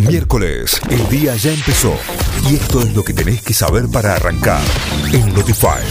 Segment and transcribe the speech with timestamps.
[0.00, 1.94] Miércoles, el día ya empezó
[2.50, 4.62] y esto es lo que tenés que saber para arrancar
[5.12, 5.82] en Notify.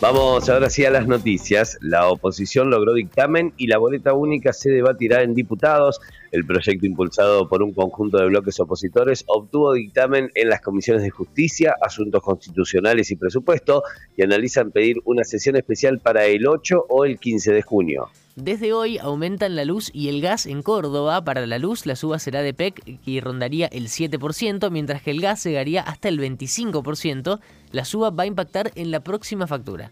[0.00, 1.76] Vamos ahora sí a las noticias.
[1.80, 6.00] La oposición logró dictamen y la boleta única se debatirá en diputados.
[6.30, 11.10] El proyecto impulsado por un conjunto de bloques opositores obtuvo dictamen en las comisiones de
[11.10, 13.82] justicia, asuntos constitucionales y presupuesto
[14.16, 18.08] y analizan pedir una sesión especial para el 8 o el 15 de junio.
[18.40, 21.24] Desde hoy aumentan la luz y el gas en Córdoba.
[21.24, 25.20] Para la luz la suba será de PEC y rondaría el 7%, mientras que el
[25.20, 27.40] gas llegaría hasta el 25%.
[27.72, 29.90] La suba va a impactar en la próxima factura.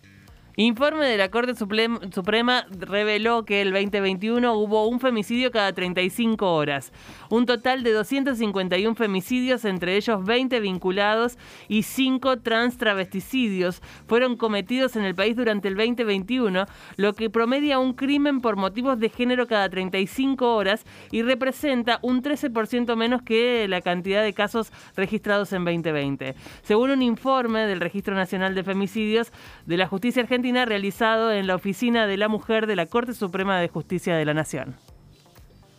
[0.59, 6.95] Informe de la Corte Suprema reveló que el 2021 hubo un femicidio cada 35 horas.
[7.29, 11.37] Un total de 251 femicidios, entre ellos 20 vinculados
[11.69, 16.65] y 5 trans travesticidios, fueron cometidos en el país durante el 2021,
[16.96, 22.23] lo que promedia un crimen por motivos de género cada 35 horas y representa un
[22.23, 26.34] 13% menos que la cantidad de casos registrados en 2020.
[26.62, 29.30] Según un informe del Registro Nacional de Femicidios
[29.66, 33.61] de la Justicia Argentina, realizado en la Oficina de la Mujer de la Corte Suprema
[33.61, 34.77] de Justicia de la Nación.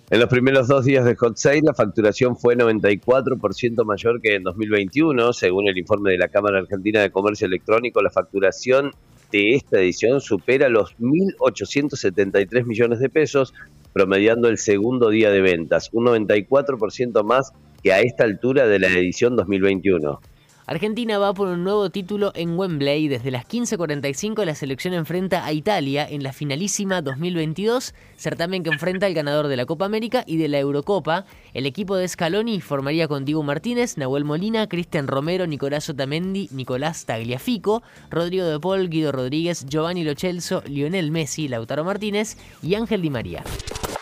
[0.10, 4.44] En los primeros dos días de Hot Sale, la facturación fue 94% mayor que en
[4.44, 5.34] 2021.
[5.34, 8.92] Según el informe de la Cámara Argentina de Comercio Electrónico, la facturación
[9.32, 13.54] de esta edición supera los 1.873 millones de pesos,
[13.94, 17.52] promediando el segundo día de ventas, un 94% más
[17.84, 20.22] que a esta altura de la edición 2021.
[20.70, 23.08] Argentina va por un nuevo título en Wembley.
[23.08, 29.06] Desde las 15.45 la selección enfrenta a Italia en la finalísima 2022, certamen que enfrenta
[29.06, 31.24] al ganador de la Copa América y de la Eurocopa.
[31.54, 37.06] El equipo de Scaloni formaría con Diego Martínez, Nahuel Molina, Cristian Romero, Nicolás Otamendi, Nicolás
[37.06, 43.10] Tagliafico, Rodrigo de Paul, Guido Rodríguez, Giovanni Lochelso, Lionel Messi, Lautaro Martínez y Ángel Di
[43.10, 43.42] María.